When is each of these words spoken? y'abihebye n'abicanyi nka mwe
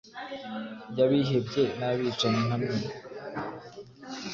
y'abihebye 0.97 1.63
n'abicanyi 1.77 2.41
nka 2.45 2.55
mwe 2.61 2.75